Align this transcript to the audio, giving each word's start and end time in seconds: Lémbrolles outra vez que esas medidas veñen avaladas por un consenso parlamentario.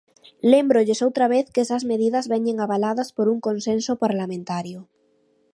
Lémbrolles 0.51 1.03
outra 1.07 1.25
vez 1.35 1.45
que 1.53 1.63
esas 1.65 1.83
medidas 1.91 2.25
veñen 2.33 2.57
avaladas 2.59 3.09
por 3.15 3.25
un 3.33 3.39
consenso 3.47 3.93
parlamentario. 4.03 4.79